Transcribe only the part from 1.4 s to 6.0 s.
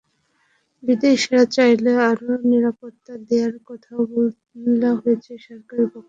চাইলে আরও নিরাপত্তা দেওয়ার কথাও বলা হয়েছে সরকারের পক্ষ থেকে।